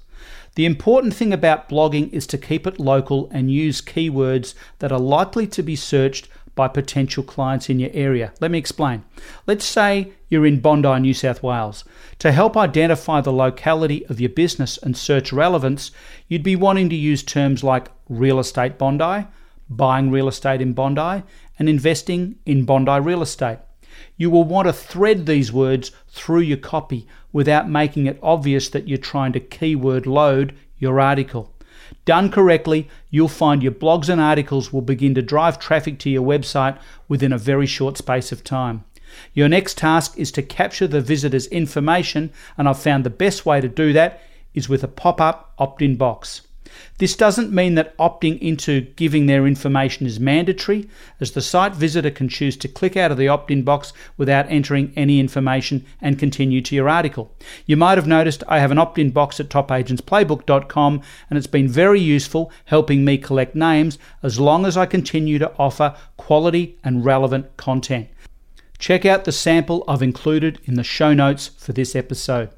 The 0.56 0.65
important 0.65 1.13
thing 1.13 1.32
about 1.32 1.70
blogging 1.70 2.12
is 2.12 2.27
to 2.27 2.38
keep 2.38 2.65
it 2.67 2.79
local 2.79 3.29
and 3.32 3.51
use 3.51 3.79
keywords 3.79 4.56
that 4.79 4.91
are 4.91 5.00
likely 5.00 5.48
to 5.48 5.63
be 5.63 5.75
searched 5.75 6.27
by 6.56 6.67
potential 6.67 7.24
clients 7.24 7.70
in 7.70 7.79
your 7.79 7.91
area. 7.94 8.34
Let 8.41 8.51
me 8.51 8.58
explain. 8.58 9.06
Let's 9.46 9.63
say 9.63 10.12
you're 10.27 10.46
in 10.46 10.60
Bondi, 10.60 11.00
New 11.00 11.13
South 11.13 11.44
Wales. 11.44 11.86
To 12.20 12.32
help 12.32 12.58
identify 12.58 13.22
the 13.22 13.32
locality 13.32 14.06
of 14.08 14.20
your 14.20 14.32
business 14.32 14.77
and 14.79 14.98
search 14.98 15.32
relevance, 15.32 15.91
you'd 16.27 16.44
be 16.44 16.56
wanting 16.56 16.89
to 16.89 16.96
use 16.96 17.24
terms 17.24 17.63
like 17.63 17.91
real 18.10 18.39
estate 18.39 18.77
Bondi, 18.77 19.27
buying 19.69 20.12
real 20.12 20.27
estate 20.27 20.62
in 20.62 20.74
Bondi, 20.74 21.24
and 21.59 21.67
investing 21.69 22.36
in 22.45 22.65
Bondi 22.65 23.00
real 23.00 23.21
estate. 23.21 23.59
You 24.15 24.29
will 24.29 24.43
want 24.43 24.67
to 24.67 24.74
thread 24.74 25.25
these 25.25 25.51
words 25.51 25.91
through 26.09 26.41
your 26.41 26.57
copy 26.57 27.07
without 27.31 27.69
making 27.69 28.05
it 28.05 28.19
obvious 28.21 28.69
that 28.69 28.88
you're 28.88 28.97
trying 28.97 29.33
to 29.33 29.39
keyword 29.39 30.05
load 30.05 30.55
your 30.77 31.00
article. 31.00 31.53
Done 32.05 32.31
correctly, 32.31 32.88
you'll 33.09 33.27
find 33.27 33.63
your 33.63 33.71
blogs 33.71 34.09
and 34.09 34.21
articles 34.21 34.71
will 34.71 34.81
begin 34.81 35.15
to 35.15 35.21
drive 35.21 35.59
traffic 35.59 36.00
to 36.00 36.09
your 36.09 36.24
website 36.24 36.77
within 37.07 37.33
a 37.33 37.38
very 37.38 37.65
short 37.65 37.97
space 37.97 38.31
of 38.31 38.43
time. 38.43 38.83
Your 39.33 39.50
next 39.50 39.77
task 39.77 40.17
is 40.17 40.31
to 40.33 40.43
capture 40.43 40.88
the 40.88 41.01
visitor's 41.01 41.47
information, 41.47 42.31
and 42.57 42.67
I've 42.67 42.79
found 42.79 43.03
the 43.03 43.09
best 43.09 43.45
way 43.45 43.62
to 43.62 43.67
do 43.67 43.93
that 43.93 44.21
is 44.53 44.69
with 44.69 44.83
a 44.83 44.88
pop 44.88 45.21
up 45.21 45.53
opt 45.57 45.81
in 45.81 45.95
box. 45.95 46.41
This 46.99 47.15
doesn't 47.15 47.51
mean 47.51 47.75
that 47.75 47.95
opting 47.97 48.39
into 48.39 48.81
giving 48.95 49.27
their 49.27 49.45
information 49.45 50.07
is 50.07 50.19
mandatory, 50.19 50.89
as 51.19 51.31
the 51.31 51.43
site 51.43 51.75
visitor 51.75 52.09
can 52.09 52.27
choose 52.27 52.57
to 52.57 52.67
click 52.67 52.97
out 52.97 53.11
of 53.11 53.17
the 53.17 53.27
opt 53.27 53.51
in 53.51 53.61
box 53.61 53.93
without 54.17 54.49
entering 54.49 54.93
any 54.95 55.19
information 55.19 55.85
and 56.01 56.17
continue 56.17 56.59
to 56.61 56.75
your 56.75 56.89
article. 56.89 57.31
You 57.67 57.77
might 57.77 57.99
have 57.99 58.07
noticed 58.07 58.43
I 58.47 58.57
have 58.59 58.71
an 58.71 58.79
opt 58.79 58.97
in 58.97 59.11
box 59.11 59.39
at 59.39 59.49
topagentsplaybook.com 59.49 61.01
and 61.29 61.37
it's 61.37 61.45
been 61.45 61.67
very 61.67 61.99
useful 61.99 62.51
helping 62.65 63.05
me 63.05 63.19
collect 63.19 63.53
names 63.53 63.99
as 64.23 64.39
long 64.39 64.65
as 64.65 64.75
I 64.75 64.87
continue 64.87 65.37
to 65.37 65.53
offer 65.59 65.95
quality 66.17 66.79
and 66.83 67.05
relevant 67.05 67.57
content. 67.57 68.07
Check 68.79 69.05
out 69.05 69.25
the 69.25 69.31
sample 69.31 69.83
I've 69.87 70.01
included 70.01 70.59
in 70.65 70.73
the 70.73 70.83
show 70.83 71.13
notes 71.13 71.47
for 71.47 71.73
this 71.73 71.95
episode 71.95 72.49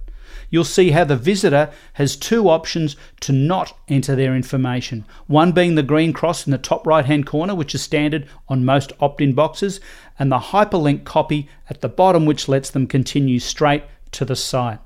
you'll 0.49 0.63
see 0.63 0.91
how 0.91 1.03
the 1.03 1.15
visitor 1.15 1.71
has 1.93 2.15
two 2.15 2.49
options 2.49 2.95
to 3.21 3.31
not 3.31 3.77
enter 3.87 4.15
their 4.15 4.35
information. 4.35 5.05
One 5.27 5.51
being 5.51 5.75
the 5.75 5.83
green 5.83 6.13
cross 6.13 6.45
in 6.45 6.51
the 6.51 6.57
top 6.57 6.85
right 6.87 7.05
hand 7.05 7.25
corner, 7.25 7.55
which 7.55 7.75
is 7.75 7.81
standard 7.81 8.27
on 8.47 8.65
most 8.65 8.91
opt 8.99 9.21
in 9.21 9.33
boxes, 9.33 9.79
and 10.17 10.31
the 10.31 10.39
hyperlink 10.39 11.03
copy 11.03 11.49
at 11.69 11.81
the 11.81 11.89
bottom, 11.89 12.25
which 12.25 12.47
lets 12.47 12.69
them 12.69 12.87
continue 12.87 13.39
straight 13.39 13.83
to 14.11 14.25
the 14.25 14.35
site. 14.35 14.79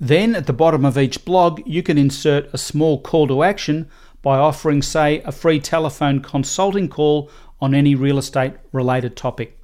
Then 0.00 0.34
at 0.34 0.46
the 0.46 0.52
bottom 0.52 0.84
of 0.84 0.98
each 0.98 1.24
blog, 1.24 1.62
you 1.64 1.82
can 1.82 1.96
insert 1.96 2.52
a 2.52 2.58
small 2.58 3.00
call 3.00 3.28
to 3.28 3.44
action 3.44 3.88
by 4.20 4.38
offering, 4.38 4.82
say, 4.82 5.20
a 5.20 5.32
free 5.32 5.60
telephone 5.60 6.20
consulting 6.20 6.88
call 6.88 7.30
on 7.60 7.74
any 7.74 7.94
real 7.94 8.18
estate 8.18 8.54
related 8.72 9.16
topic. 9.16 9.58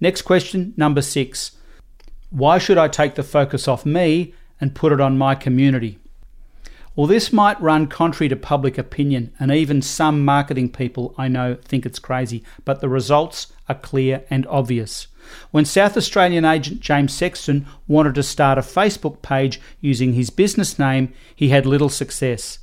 Next 0.00 0.22
question, 0.22 0.72
number 0.76 1.02
six. 1.02 1.52
Why 2.32 2.56
should 2.56 2.78
I 2.78 2.88
take 2.88 3.14
the 3.14 3.22
focus 3.22 3.68
off 3.68 3.84
me 3.84 4.32
and 4.58 4.74
put 4.74 4.90
it 4.90 5.02
on 5.02 5.18
my 5.18 5.34
community? 5.34 5.98
Well, 6.96 7.06
this 7.06 7.30
might 7.30 7.60
run 7.60 7.88
contrary 7.88 8.30
to 8.30 8.36
public 8.36 8.78
opinion, 8.78 9.34
and 9.38 9.52
even 9.52 9.82
some 9.82 10.24
marketing 10.24 10.70
people 10.70 11.14
I 11.18 11.28
know 11.28 11.56
think 11.62 11.84
it's 11.84 11.98
crazy, 11.98 12.42
but 12.64 12.80
the 12.80 12.88
results 12.88 13.52
are 13.68 13.74
clear 13.74 14.24
and 14.30 14.46
obvious. 14.46 15.08
When 15.50 15.66
South 15.66 15.94
Australian 15.94 16.46
agent 16.46 16.80
James 16.80 17.12
Sexton 17.12 17.66
wanted 17.86 18.14
to 18.14 18.22
start 18.22 18.56
a 18.56 18.62
Facebook 18.62 19.20
page 19.20 19.60
using 19.82 20.14
his 20.14 20.30
business 20.30 20.78
name, 20.78 21.12
he 21.36 21.50
had 21.50 21.66
little 21.66 21.90
success. 21.90 22.60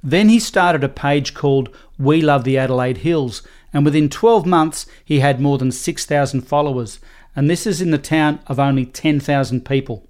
Then 0.00 0.28
he 0.28 0.38
started 0.38 0.84
a 0.84 0.88
page 0.88 1.34
called 1.34 1.74
We 1.98 2.22
Love 2.22 2.44
the 2.44 2.56
Adelaide 2.56 2.98
Hills, 2.98 3.42
and 3.72 3.84
within 3.84 4.08
12 4.08 4.46
months 4.46 4.86
he 5.04 5.18
had 5.18 5.40
more 5.40 5.58
than 5.58 5.72
6,000 5.72 6.42
followers, 6.42 7.00
and 7.34 7.48
this 7.48 7.66
is 7.66 7.80
in 7.80 7.90
the 7.90 7.98
town 7.98 8.40
of 8.46 8.58
only 8.58 8.84
10,000 8.84 9.64
people. 9.64 10.06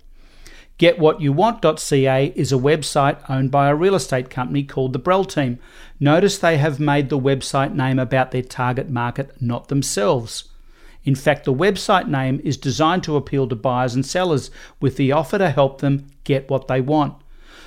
GetWhatYouWant.ca 0.79 2.33
is 2.35 2.51
a 2.51 2.57
website 2.57 3.31
owned 3.31 3.51
by 3.51 3.69
a 3.69 3.75
real 3.75 3.95
estate 3.95 4.31
company 4.31 4.65
called 4.65 4.93
the 4.93 4.99
Brell 4.99 5.25
Team. 5.25 5.59
Notice 6.01 6.39
they 6.39 6.57
have 6.57 6.81
made 6.81 7.09
the 7.09 7.19
website 7.19 7.75
name 7.75 8.01
about 8.01 8.33
their 8.33 8.43
target 8.43 8.91
market, 8.91 9.41
not 9.41 9.69
themselves. 9.69 10.49
In 11.05 11.15
fact, 11.15 11.45
the 11.45 11.55
website 11.55 12.09
name 12.09 12.41
is 12.43 12.57
designed 12.57 13.05
to 13.05 13.17
appeal 13.17 13.47
to 13.49 13.55
buyers 13.55 13.95
and 13.95 14.05
sellers 14.05 14.51
with 14.81 14.97
the 14.97 15.13
offer 15.13 15.39
to 15.39 15.51
help 15.51 15.81
them 15.81 16.09
get 16.25 16.51
what 16.51 16.67
they 16.69 16.81
want. 16.81 17.15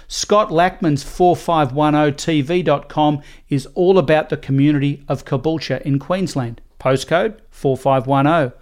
Scott 0.08 0.52
Lackman's 0.52 1.04
4510tv.com 1.04 3.22
is 3.50 3.66
all 3.76 3.98
about 3.98 4.30
the 4.30 4.38
community 4.38 5.04
of 5.08 5.26
Caboolture 5.26 5.82
in 5.82 5.98
Queensland. 6.00 6.62
Postcode 6.80 7.40
4510. 7.50 8.54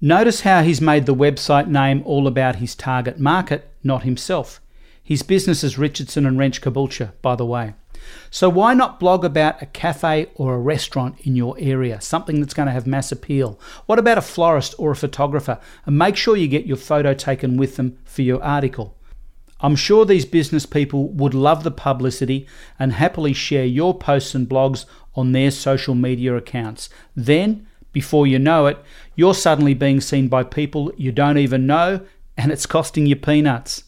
Notice 0.00 0.42
how 0.42 0.62
he's 0.62 0.80
made 0.80 1.06
the 1.06 1.14
website 1.14 1.66
name 1.66 2.02
all 2.04 2.28
about 2.28 2.56
his 2.56 2.76
target 2.76 3.18
market, 3.18 3.68
not 3.82 4.04
himself. 4.04 4.60
His 5.02 5.24
business 5.24 5.64
is 5.64 5.76
Richardson 5.76 6.24
and 6.24 6.38
Wrench 6.38 6.60
Caboolture, 6.60 7.12
by 7.20 7.34
the 7.34 7.44
way. 7.44 7.74
So 8.30 8.48
why 8.48 8.74
not 8.74 9.00
blog 9.00 9.24
about 9.24 9.60
a 9.60 9.66
cafe 9.66 10.28
or 10.36 10.54
a 10.54 10.60
restaurant 10.60 11.18
in 11.22 11.34
your 11.34 11.56
area, 11.58 12.00
something 12.00 12.40
that's 12.40 12.54
going 12.54 12.66
to 12.66 12.72
have 12.72 12.86
mass 12.86 13.10
appeal? 13.10 13.58
What 13.86 13.98
about 13.98 14.18
a 14.18 14.22
florist 14.22 14.76
or 14.78 14.92
a 14.92 14.96
photographer? 14.96 15.58
And 15.84 15.98
make 15.98 16.16
sure 16.16 16.36
you 16.36 16.46
get 16.46 16.66
your 16.66 16.76
photo 16.76 17.12
taken 17.12 17.56
with 17.56 17.74
them 17.74 17.98
for 18.04 18.22
your 18.22 18.42
article. 18.42 18.96
I'm 19.60 19.74
sure 19.74 20.04
these 20.04 20.24
business 20.24 20.64
people 20.64 21.08
would 21.08 21.34
love 21.34 21.64
the 21.64 21.72
publicity 21.72 22.46
and 22.78 22.92
happily 22.92 23.32
share 23.32 23.64
your 23.64 23.98
posts 23.98 24.32
and 24.32 24.48
blogs 24.48 24.84
on 25.16 25.32
their 25.32 25.50
social 25.50 25.96
media 25.96 26.36
accounts. 26.36 26.88
Then 27.16 27.66
before 27.98 28.28
you 28.28 28.38
know 28.38 28.66
it, 28.66 28.78
you're 29.16 29.34
suddenly 29.34 29.74
being 29.74 30.00
seen 30.00 30.28
by 30.28 30.44
people 30.44 30.92
you 30.96 31.10
don't 31.10 31.36
even 31.36 31.66
know 31.66 32.00
and 32.36 32.52
it's 32.52 32.64
costing 32.64 33.06
you 33.06 33.16
peanuts. 33.16 33.82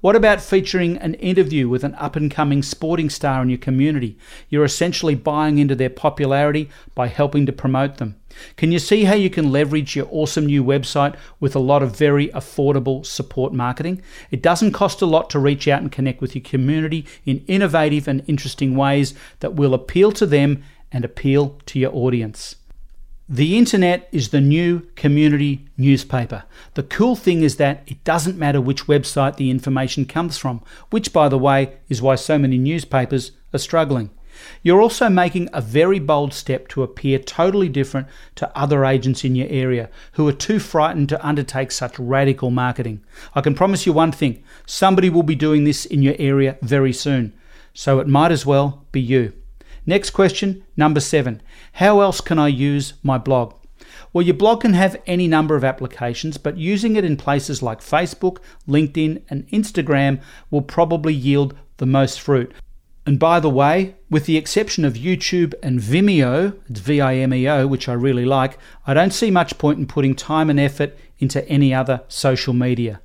What 0.00 0.16
about 0.16 0.40
featuring 0.40 0.96
an 0.96 1.14
interview 1.14 1.68
with 1.68 1.84
an 1.84 1.94
up 1.94 2.16
and 2.16 2.28
coming 2.28 2.64
sporting 2.64 3.08
star 3.08 3.40
in 3.40 3.48
your 3.48 3.58
community? 3.58 4.18
You're 4.48 4.64
essentially 4.64 5.14
buying 5.14 5.58
into 5.58 5.76
their 5.76 5.90
popularity 5.90 6.70
by 6.96 7.06
helping 7.06 7.46
to 7.46 7.52
promote 7.52 7.98
them. 7.98 8.16
Can 8.56 8.72
you 8.72 8.80
see 8.80 9.04
how 9.04 9.14
you 9.14 9.30
can 9.30 9.52
leverage 9.52 9.94
your 9.94 10.08
awesome 10.10 10.46
new 10.46 10.64
website 10.64 11.14
with 11.38 11.54
a 11.54 11.60
lot 11.60 11.84
of 11.84 11.96
very 11.96 12.30
affordable 12.30 13.06
support 13.06 13.52
marketing? 13.52 14.02
It 14.32 14.42
doesn't 14.42 14.72
cost 14.72 15.02
a 15.02 15.06
lot 15.06 15.30
to 15.30 15.38
reach 15.38 15.68
out 15.68 15.82
and 15.82 15.92
connect 15.92 16.20
with 16.20 16.34
your 16.34 16.42
community 16.42 17.06
in 17.24 17.44
innovative 17.46 18.08
and 18.08 18.24
interesting 18.26 18.74
ways 18.74 19.14
that 19.38 19.54
will 19.54 19.72
appeal 19.72 20.10
to 20.10 20.26
them 20.26 20.64
and 20.92 21.04
appeal 21.04 21.60
to 21.66 21.78
your 21.78 21.94
audience. 21.94 22.56
The 23.32 23.56
internet 23.56 24.10
is 24.12 24.28
the 24.28 24.42
new 24.42 24.80
community 24.94 25.66
newspaper. 25.78 26.44
The 26.74 26.82
cool 26.82 27.16
thing 27.16 27.42
is 27.42 27.56
that 27.56 27.82
it 27.86 28.04
doesn't 28.04 28.36
matter 28.36 28.60
which 28.60 28.88
website 28.88 29.36
the 29.36 29.50
information 29.50 30.04
comes 30.04 30.36
from, 30.36 30.62
which, 30.90 31.14
by 31.14 31.30
the 31.30 31.38
way, 31.38 31.78
is 31.88 32.02
why 32.02 32.16
so 32.16 32.36
many 32.36 32.58
newspapers 32.58 33.32
are 33.54 33.58
struggling. 33.58 34.10
You're 34.62 34.82
also 34.82 35.08
making 35.08 35.48
a 35.54 35.62
very 35.62 35.98
bold 35.98 36.34
step 36.34 36.68
to 36.68 36.82
appear 36.82 37.18
totally 37.18 37.70
different 37.70 38.06
to 38.34 38.54
other 38.54 38.84
agents 38.84 39.24
in 39.24 39.34
your 39.34 39.48
area 39.48 39.88
who 40.12 40.28
are 40.28 40.34
too 40.34 40.58
frightened 40.58 41.08
to 41.08 41.26
undertake 41.26 41.70
such 41.72 41.98
radical 41.98 42.50
marketing. 42.50 43.02
I 43.34 43.40
can 43.40 43.54
promise 43.54 43.86
you 43.86 43.94
one 43.94 44.12
thing 44.12 44.44
somebody 44.66 45.08
will 45.08 45.22
be 45.22 45.36
doing 45.36 45.64
this 45.64 45.86
in 45.86 46.02
your 46.02 46.16
area 46.18 46.58
very 46.60 46.92
soon, 46.92 47.32
so 47.72 47.98
it 47.98 48.06
might 48.06 48.30
as 48.30 48.44
well 48.44 48.84
be 48.92 49.00
you. 49.00 49.32
Next 49.84 50.10
question, 50.10 50.64
number 50.76 51.00
seven. 51.00 51.42
How 51.72 52.00
else 52.00 52.20
can 52.20 52.38
I 52.38 52.48
use 52.48 52.94
my 53.02 53.18
blog? 53.18 53.54
Well, 54.12 54.24
your 54.24 54.34
blog 54.34 54.60
can 54.60 54.74
have 54.74 55.00
any 55.06 55.26
number 55.26 55.56
of 55.56 55.64
applications, 55.64 56.36
but 56.36 56.56
using 56.56 56.96
it 56.96 57.04
in 57.04 57.16
places 57.16 57.62
like 57.62 57.80
Facebook, 57.80 58.38
LinkedIn, 58.68 59.22
and 59.28 59.48
Instagram 59.48 60.20
will 60.50 60.62
probably 60.62 61.14
yield 61.14 61.54
the 61.78 61.86
most 61.86 62.20
fruit. 62.20 62.52
And 63.04 63.18
by 63.18 63.40
the 63.40 63.50
way, 63.50 63.96
with 64.08 64.26
the 64.26 64.36
exception 64.36 64.84
of 64.84 64.94
YouTube 64.94 65.54
and 65.62 65.80
Vimeo, 65.80 66.56
it's 66.68 66.78
V 66.78 67.00
I 67.00 67.16
M 67.16 67.34
E 67.34 67.48
O, 67.48 67.66
which 67.66 67.88
I 67.88 67.94
really 67.94 68.24
like, 68.24 68.58
I 68.86 68.94
don't 68.94 69.12
see 69.12 69.30
much 69.30 69.58
point 69.58 69.80
in 69.80 69.86
putting 69.86 70.14
time 70.14 70.48
and 70.48 70.60
effort 70.60 70.96
into 71.18 71.46
any 71.48 71.74
other 71.74 72.02
social 72.06 72.54
media 72.54 73.00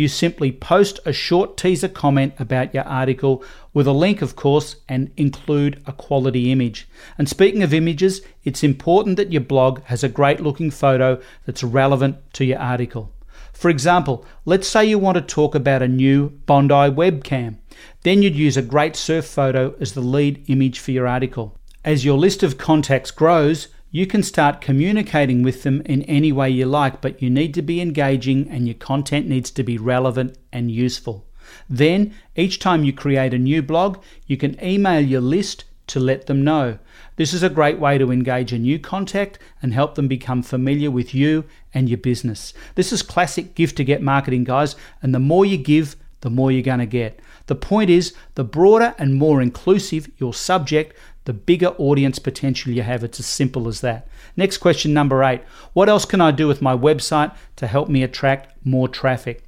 you 0.00 0.08
simply 0.08 0.50
post 0.50 0.98
a 1.04 1.12
short 1.12 1.56
teaser 1.56 1.88
comment 1.88 2.32
about 2.38 2.74
your 2.74 2.84
article 2.84 3.44
with 3.74 3.86
a 3.86 3.92
link, 3.92 4.22
of 4.22 4.34
course, 4.34 4.76
and 4.88 5.10
include 5.16 5.82
a 5.86 5.92
quality 5.92 6.50
image. 6.50 6.88
And 7.18 7.28
speaking 7.28 7.62
of 7.62 7.74
images, 7.74 8.22
it's 8.42 8.64
important 8.64 9.16
that 9.18 9.30
your 9.30 9.42
blog 9.42 9.82
has 9.84 10.02
a 10.02 10.08
great 10.08 10.40
looking 10.40 10.70
photo 10.70 11.20
that's 11.44 11.62
relevant 11.62 12.16
to 12.32 12.44
your 12.44 12.58
article. 12.58 13.12
For 13.52 13.68
example, 13.68 14.24
let's 14.46 14.66
say 14.66 14.86
you 14.86 14.98
want 14.98 15.16
to 15.16 15.20
talk 15.20 15.54
about 15.54 15.82
a 15.82 15.88
new 15.88 16.30
Bondi 16.46 16.74
webcam. 16.74 17.58
Then 18.02 18.22
you'd 18.22 18.34
use 18.34 18.56
a 18.56 18.62
great 18.62 18.96
surf 18.96 19.26
photo 19.26 19.74
as 19.78 19.92
the 19.92 20.00
lead 20.00 20.42
image 20.48 20.78
for 20.78 20.92
your 20.92 21.06
article. 21.06 21.54
As 21.84 22.04
your 22.04 22.16
list 22.16 22.42
of 22.42 22.56
contacts 22.56 23.10
grows, 23.10 23.68
you 23.90 24.06
can 24.06 24.22
start 24.22 24.60
communicating 24.60 25.42
with 25.42 25.62
them 25.64 25.82
in 25.84 26.02
any 26.02 26.30
way 26.30 26.48
you 26.48 26.66
like, 26.66 27.00
but 27.00 27.20
you 27.20 27.28
need 27.28 27.54
to 27.54 27.62
be 27.62 27.80
engaging 27.80 28.48
and 28.48 28.66
your 28.66 28.74
content 28.74 29.26
needs 29.26 29.50
to 29.50 29.62
be 29.64 29.78
relevant 29.78 30.38
and 30.52 30.70
useful. 30.70 31.26
Then, 31.68 32.14
each 32.36 32.60
time 32.60 32.84
you 32.84 32.92
create 32.92 33.34
a 33.34 33.38
new 33.38 33.62
blog, 33.62 34.02
you 34.26 34.36
can 34.36 34.62
email 34.64 35.00
your 35.00 35.20
list 35.20 35.64
to 35.88 35.98
let 35.98 36.26
them 36.26 36.44
know. 36.44 36.78
This 37.16 37.32
is 37.32 37.42
a 37.42 37.50
great 37.50 37.80
way 37.80 37.98
to 37.98 38.12
engage 38.12 38.52
a 38.52 38.58
new 38.58 38.78
contact 38.78 39.40
and 39.60 39.74
help 39.74 39.96
them 39.96 40.06
become 40.06 40.44
familiar 40.44 40.90
with 40.90 41.12
you 41.12 41.44
and 41.74 41.88
your 41.88 41.98
business. 41.98 42.54
This 42.76 42.92
is 42.92 43.02
classic 43.02 43.56
give 43.56 43.74
to 43.74 43.84
get 43.84 44.00
marketing, 44.00 44.44
guys, 44.44 44.76
and 45.02 45.12
the 45.12 45.18
more 45.18 45.44
you 45.44 45.56
give, 45.56 45.96
the 46.20 46.30
more 46.30 46.52
you're 46.52 46.62
going 46.62 46.78
to 46.78 46.86
get. 46.86 47.18
The 47.46 47.56
point 47.56 47.90
is, 47.90 48.14
the 48.36 48.44
broader 48.44 48.94
and 48.98 49.16
more 49.16 49.42
inclusive 49.42 50.08
your 50.18 50.32
subject, 50.32 50.96
the 51.30 51.34
bigger 51.34 51.68
audience 51.78 52.18
potential 52.18 52.72
you 52.72 52.82
have. 52.82 53.04
It's 53.04 53.20
as 53.20 53.26
simple 53.26 53.68
as 53.68 53.82
that. 53.82 54.08
Next 54.36 54.58
question, 54.58 54.92
number 54.92 55.22
eight 55.22 55.42
What 55.74 55.88
else 55.88 56.04
can 56.04 56.20
I 56.20 56.32
do 56.32 56.48
with 56.48 56.60
my 56.60 56.76
website 56.76 57.32
to 57.54 57.68
help 57.68 57.88
me 57.88 58.02
attract 58.02 58.52
more 58.66 58.88
traffic? 58.88 59.44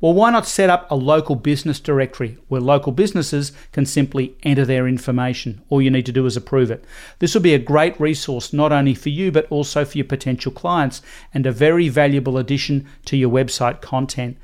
Well, 0.00 0.14
why 0.14 0.30
not 0.30 0.46
set 0.46 0.70
up 0.70 0.90
a 0.90 0.94
local 0.94 1.36
business 1.36 1.80
directory 1.80 2.38
where 2.48 2.62
local 2.62 2.92
businesses 2.92 3.52
can 3.72 3.84
simply 3.84 4.38
enter 4.42 4.64
their 4.64 4.88
information? 4.88 5.60
All 5.68 5.82
you 5.82 5.90
need 5.90 6.06
to 6.06 6.12
do 6.12 6.24
is 6.24 6.34
approve 6.34 6.70
it. 6.70 6.82
This 7.18 7.34
will 7.34 7.42
be 7.42 7.52
a 7.52 7.58
great 7.58 8.00
resource 8.00 8.54
not 8.54 8.72
only 8.72 8.94
for 8.94 9.10
you 9.10 9.30
but 9.30 9.46
also 9.50 9.84
for 9.84 9.98
your 9.98 10.06
potential 10.06 10.50
clients 10.50 11.02
and 11.34 11.44
a 11.44 11.52
very 11.52 11.90
valuable 11.90 12.38
addition 12.38 12.86
to 13.04 13.18
your 13.18 13.30
website 13.30 13.82
content. 13.82 14.38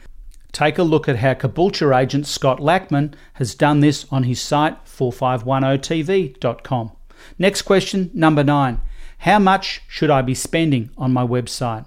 Take 0.55 0.79
a 0.79 0.83
look 0.85 1.09
at 1.09 1.17
how 1.17 1.35
Caboolture 1.35 2.01
agent 2.01 2.29
Scott 2.29 2.61
Lackman 2.61 3.15
has 3.35 3.57
done 3.57 3.81
this 3.81 4.07
on 4.13 4.23
his 4.23 4.41
site 4.41 4.87
4510tv.com. 4.87 6.93
Next 7.41 7.63
question, 7.63 8.13
number 8.15 8.45
nine. 8.45 8.81
How 9.19 9.41
much 9.41 9.83
should 9.89 10.11
I 10.11 10.23
be 10.23 10.37
spending 10.37 10.91
on 10.97 11.13
my 11.13 11.27
website? 11.27 11.87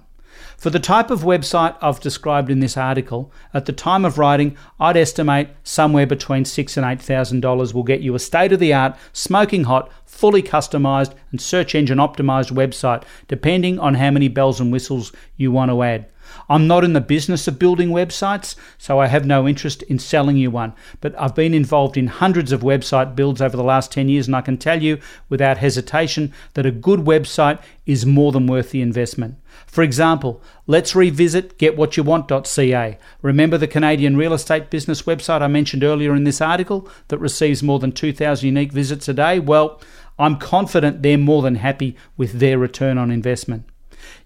For 0.58 0.70
the 0.70 0.82
type 0.82 1.10
of 1.10 1.22
website 1.22 1.78
I've 1.82 2.02
described 2.02 2.50
in 2.50 2.60
this 2.60 2.76
article, 2.76 3.32
at 3.54 3.68
the 3.68 3.72
time 3.72 4.04
of 4.04 4.18
writing, 4.18 4.58
I'd 4.82 4.98
estimate 4.98 5.48
somewhere 5.64 6.06
between 6.06 6.44
six 6.44 6.76
and 6.76 6.86
eight 6.86 7.02
thousand 7.02 7.40
dollars 7.40 7.74
will 7.74 7.84
get 7.84 8.02
you 8.02 8.16
a 8.16 8.20
state-of-the-art, 8.20 8.98
smoking 9.14 9.64
hot, 9.64 9.90
fully 10.06 10.44
customized 10.44 11.14
and 11.32 11.40
search 11.40 11.74
engine 11.74 12.00
optimized 12.00 12.52
website, 12.52 13.04
depending 13.30 13.80
on 13.80 13.94
how 13.94 14.12
many 14.12 14.28
bells 14.28 14.60
and 14.60 14.74
whistles 14.74 15.14
you 15.38 15.54
want 15.54 15.72
to 15.72 15.84
add. 15.84 16.08
I'm 16.50 16.68
not 16.68 16.84
in 16.84 16.94
the 16.94 17.02
business 17.02 17.48
of 17.48 17.60
building 17.60 17.90
websites, 17.90 18.56
so 18.78 19.00
I 19.00 19.08
have 19.08 19.26
no 19.26 19.48
interest 19.48 19.84
in 19.84 20.00
selling 20.00 20.38
you 20.38 20.50
one. 20.52 20.74
But 21.02 21.14
I've 21.20 21.36
been 21.36 21.54
involved 21.54 21.98
in 21.98 22.08
hundreds 22.08 22.52
of 22.52 22.62
website 22.62 23.16
builds 23.16 23.42
over 23.42 23.58
the 23.58 23.64
last 23.64 23.92
10 23.92 24.10
years, 24.10 24.28
and 24.28 24.36
I 24.36 24.42
can 24.42 24.58
tell 24.58 24.82
you 24.82 25.00
without 25.30 25.58
hesitation 25.58 26.34
that 26.54 26.66
a 26.66 26.72
good 26.72 27.02
website 27.02 27.62
is 27.86 28.06
more 28.06 28.32
than 28.32 28.48
worth 28.48 28.72
the 28.72 28.82
investment. 28.82 29.36
For 29.66 29.82
example, 29.82 30.42
let's 30.68 30.96
revisit 30.96 31.58
getwhatyouwant.ca. 31.58 32.98
Remember 33.22 33.58
the 33.58 33.68
Canadian 33.68 34.16
real 34.16 34.34
estate 34.34 34.70
business 34.70 35.04
website 35.04 35.42
I 35.42 35.48
mentioned 35.48 35.84
earlier 35.84 36.16
in 36.16 36.24
this 36.24 36.42
article 36.42 36.90
that 37.10 37.18
receives 37.18 37.64
more 37.64 37.80
than 37.80 37.92
2,000 37.92 38.46
unique 38.46 38.72
visits 38.72 39.08
a 39.08 39.14
day? 39.14 39.40
Well, 39.40 39.82
I'm 40.20 40.38
confident 40.38 41.02
they're 41.02 41.18
more 41.18 41.42
than 41.42 41.56
happy 41.56 41.96
with 42.16 42.40
their 42.40 42.58
return 42.58 42.98
on 42.98 43.12
investment. 43.12 43.66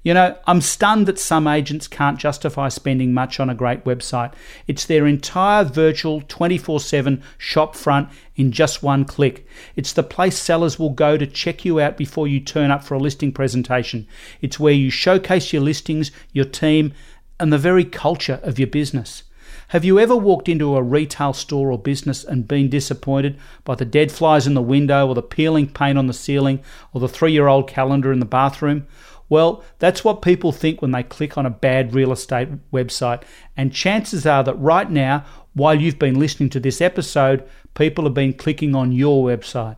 You 0.03 0.15
know, 0.15 0.36
I'm 0.48 0.62
stunned 0.62 1.05
that 1.05 1.20
some 1.20 1.46
agents 1.46 1.88
can't 1.88 2.20
justify 2.20 2.70
spending 2.70 3.13
much 3.13 3.39
on 3.39 3.51
a 3.51 3.55
great 3.55 3.84
website. 3.84 4.34
It's 4.65 4.86
their 4.86 5.05
entire 5.05 5.63
virtual 5.63 6.22
24 6.22 6.79
7 6.79 7.22
shop 7.38 7.75
front 7.75 8.10
in 8.36 8.51
just 8.51 8.81
one 8.81 9.05
click. 9.05 9.46
It's 9.75 9.93
the 9.93 10.01
place 10.01 10.39
sellers 10.39 10.79
will 10.79 10.89
go 10.89 11.17
to 11.17 11.27
check 11.27 11.63
you 11.65 11.79
out 11.79 11.98
before 11.98 12.27
you 12.27 12.39
turn 12.39 12.72
up 12.72 12.84
for 12.84 12.96
a 12.96 13.00
listing 13.00 13.31
presentation. 13.31 14.08
It's 14.41 14.60
where 14.60 14.74
you 14.74 14.89
showcase 14.89 15.53
your 15.53 15.62
listings, 15.62 16.10
your 16.34 16.45
team, 16.45 16.93
and 17.39 17.54
the 17.54 17.60
very 17.60 17.86
culture 17.86 18.39
of 18.41 18.58
your 18.58 18.67
business. 18.67 19.23
Have 19.67 19.86
you 19.86 19.99
ever 19.99 20.15
walked 20.15 20.49
into 20.49 20.76
a 20.76 20.84
retail 20.84 21.32
store 21.32 21.71
or 21.71 21.78
business 21.78 22.23
and 22.23 22.47
been 22.47 22.69
disappointed 22.69 23.38
by 23.63 23.76
the 23.76 23.86
dead 23.86 24.12
flies 24.12 24.45
in 24.47 24.54
the 24.54 24.62
window, 24.62 25.08
or 25.08 25.15
the 25.15 25.21
peeling 25.21 25.69
paint 25.69 25.97
on 25.97 26.08
the 26.08 26.13
ceiling, 26.13 26.60
or 26.91 26.99
the 26.99 27.08
three 27.08 27.32
year 27.32 27.47
old 27.47 27.69
calendar 27.69 28.12
in 28.12 28.19
the 28.19 28.26
bathroom? 28.26 28.88
Well, 29.32 29.63
that's 29.80 30.04
what 30.04 30.22
people 30.22 30.52
think 30.52 30.82
when 30.82 30.91
they 30.91 31.04
click 31.04 31.38
on 31.38 31.46
a 31.46 31.50
bad 31.50 31.96
real 31.96 32.12
estate 32.12 32.50
website. 32.74 33.24
And 33.56 33.72
chances 33.72 34.26
are 34.26 34.44
that 34.44 34.60
right 34.60 34.91
now, 34.91 35.24
while 35.54 35.74
you've 35.74 35.98
been 35.98 36.20
listening 36.20 36.50
to 36.50 36.60
this 36.60 36.82
episode, 36.82 37.48
people 37.74 38.04
have 38.04 38.13
been 38.13 38.34
clicking 38.34 38.76
on 38.76 38.91
your 38.91 39.26
website. 39.26 39.78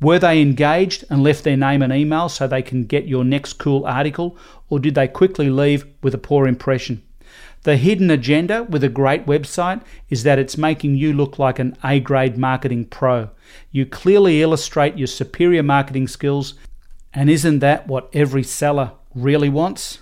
Were 0.00 0.18
they 0.18 0.42
engaged 0.42 1.04
and 1.08 1.22
left 1.22 1.44
their 1.44 1.56
name 1.56 1.82
and 1.82 1.92
email 1.92 2.28
so 2.28 2.48
they 2.48 2.62
can 2.62 2.84
get 2.84 3.06
your 3.06 3.22
next 3.22 3.54
cool 3.54 3.86
article, 3.86 4.36
or 4.68 4.80
did 4.80 4.96
they 4.96 5.06
quickly 5.06 5.50
leave 5.50 5.86
with 6.02 6.12
a 6.12 6.18
poor 6.18 6.48
impression? 6.48 7.04
The 7.62 7.76
hidden 7.76 8.10
agenda 8.10 8.64
with 8.64 8.82
a 8.82 8.88
great 8.88 9.26
website 9.26 9.82
is 10.10 10.24
that 10.24 10.40
it's 10.40 10.58
making 10.58 10.96
you 10.96 11.12
look 11.12 11.38
like 11.38 11.60
an 11.60 11.76
A 11.84 12.00
grade 12.00 12.36
marketing 12.36 12.86
pro. 12.86 13.30
You 13.70 13.86
clearly 13.86 14.42
illustrate 14.42 14.98
your 14.98 15.06
superior 15.06 15.62
marketing 15.62 16.08
skills 16.08 16.54
and 17.12 17.30
isn't 17.30 17.60
that 17.60 17.86
what 17.86 18.10
every 18.12 18.42
seller 18.42 18.92
really 19.14 19.48
wants? 19.48 19.98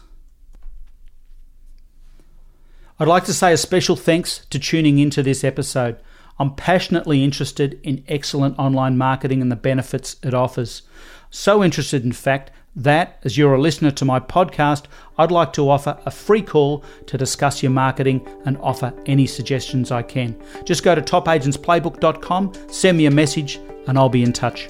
I'd 2.99 3.09
like 3.09 3.25
to 3.25 3.35
say 3.35 3.53
a 3.53 3.59
special 3.59 3.97
thanks 3.97 4.47
to 4.47 4.59
tuning 4.59 4.99
into 4.99 5.23
this 5.23 5.45
episode. 5.45 6.01
I'm 6.38 6.55
passionately 6.55 7.25
interested 7.25 7.79
in 7.83 8.05
excellent 8.09 8.59
online 8.59 8.97
marketing 8.97 9.42
and 9.42 9.53
the 9.53 9.57
benefits 9.57 10.16
it 10.23 10.35
offers. 10.35 10.83
So 11.31 11.62
interested, 11.62 12.05
in 12.05 12.12
fact, 12.12 12.51
that 12.75 13.19
as 13.25 13.37
you're 13.38 13.55
a 13.55 13.61
listener 13.61 13.90
to 13.90 14.05
my 14.05 14.21
podcast, 14.21 14.85
I'd 15.19 15.31
like 15.31 15.53
to 15.55 15.69
offer 15.69 15.99
a 16.05 16.11
free 16.11 16.42
call 16.42 16.85
to 17.07 17.19
discuss 17.19 17.62
your 17.62 17.73
marketing 17.73 18.27
and 18.45 18.59
offer 18.59 18.92
any 19.07 19.27
suggestions 19.27 19.90
I 19.90 20.03
can. 20.03 20.38
Just 20.64 20.83
go 20.83 20.95
to 20.95 21.01
topagentsplaybook.com, 21.01 22.53
send 22.69 22.99
me 22.99 23.07
a 23.07 23.11
message, 23.11 23.59
and 23.87 23.99
I'll 23.99 24.11
be 24.11 24.23
in 24.23 24.33
touch. 24.33 24.69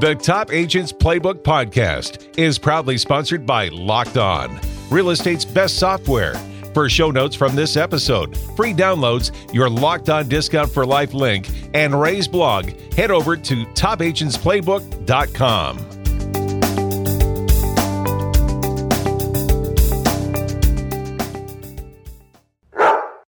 The 0.00 0.14
Top 0.14 0.50
Agents 0.50 0.92
Playbook 0.94 1.42
podcast 1.42 2.38
is 2.38 2.58
proudly 2.58 2.96
sponsored 2.96 3.44
by 3.44 3.68
Locked 3.68 4.16
On, 4.16 4.58
real 4.90 5.10
estate's 5.10 5.44
best 5.44 5.76
software. 5.76 6.36
For 6.72 6.88
show 6.88 7.10
notes 7.10 7.36
from 7.36 7.54
this 7.54 7.76
episode, 7.76 8.34
free 8.56 8.72
downloads, 8.72 9.30
your 9.52 9.68
Locked 9.68 10.08
On 10.08 10.26
discount 10.26 10.70
for 10.70 10.86
life 10.86 11.12
link, 11.12 11.50
and 11.74 12.00
Ray's 12.00 12.26
blog, 12.26 12.70
head 12.94 13.10
over 13.10 13.36
to 13.36 13.66
topagentsplaybook.com. 13.66 15.99